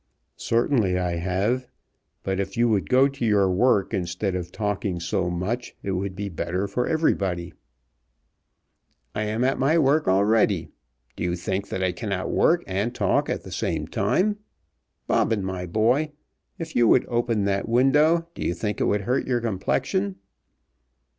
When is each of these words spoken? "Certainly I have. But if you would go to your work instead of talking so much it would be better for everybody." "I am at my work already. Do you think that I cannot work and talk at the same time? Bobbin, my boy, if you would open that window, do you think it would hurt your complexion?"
"Certainly 0.37 0.97
I 0.97 1.17
have. 1.17 1.67
But 2.23 2.39
if 2.39 2.57
you 2.57 2.67
would 2.69 2.89
go 2.89 3.07
to 3.07 3.23
your 3.23 3.51
work 3.51 3.93
instead 3.93 4.33
of 4.33 4.51
talking 4.51 4.99
so 4.99 5.29
much 5.29 5.75
it 5.83 5.91
would 5.91 6.15
be 6.15 6.27
better 6.27 6.67
for 6.67 6.87
everybody." 6.87 7.53
"I 9.13 9.25
am 9.25 9.43
at 9.43 9.59
my 9.59 9.77
work 9.77 10.07
already. 10.07 10.71
Do 11.15 11.23
you 11.23 11.35
think 11.35 11.69
that 11.69 11.83
I 11.83 11.91
cannot 11.91 12.31
work 12.31 12.63
and 12.65 12.95
talk 12.95 13.29
at 13.29 13.43
the 13.43 13.51
same 13.51 13.85
time? 13.85 14.39
Bobbin, 15.05 15.43
my 15.45 15.67
boy, 15.67 16.13
if 16.57 16.75
you 16.75 16.87
would 16.87 17.05
open 17.07 17.45
that 17.45 17.69
window, 17.69 18.27
do 18.33 18.41
you 18.41 18.55
think 18.55 18.81
it 18.81 18.85
would 18.85 19.01
hurt 19.01 19.27
your 19.27 19.39
complexion?" 19.39 20.15